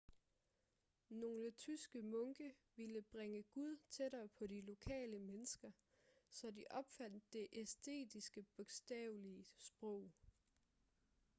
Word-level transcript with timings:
nogle 1.09 1.51
tyske 1.51 2.01
munke 2.01 2.53
ville 2.75 3.01
bringe 3.01 3.43
gud 3.43 3.77
tættere 3.89 4.27
på 4.29 4.47
de 4.47 4.61
lokale 4.61 5.19
mennesker 5.19 5.71
så 6.29 6.51
de 6.51 6.65
opfandt 6.69 7.33
det 7.33 7.47
estiske 7.51 8.43
bogstavelige 8.57 9.45
sprog 9.57 10.11